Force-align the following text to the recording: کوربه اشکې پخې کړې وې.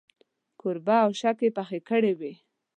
کوربه 0.59 0.95
اشکې 1.09 1.49
پخې 1.57 1.79
کړې 1.89 2.13
وې. 2.19 2.33